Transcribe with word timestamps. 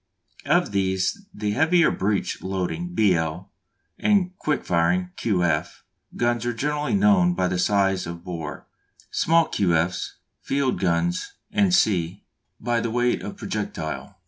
Of 0.47 0.71
these 0.71 1.27
the 1.31 1.51
heavier 1.51 1.91
breech 1.91 2.41
loading 2.41 2.95
(B. 2.95 3.13
L.) 3.13 3.51
and 3.99 4.35
quick 4.39 4.65
firing 4.65 5.11
(Q. 5.15 5.43
F.) 5.43 5.83
guns 6.15 6.43
are 6.47 6.53
generally 6.55 6.95
known 6.95 7.35
by 7.35 7.47
the 7.47 7.59
size 7.59 8.07
of 8.07 8.23
bore; 8.23 8.65
small 9.11 9.45
Q. 9.47 9.75
F.'s, 9.75 10.15
field 10.41 10.79
guns, 10.79 11.33
&c., 11.69 12.23
by 12.59 12.79
the 12.79 12.89
weight 12.89 13.21
of 13.21 13.37
projectile. 13.37 14.17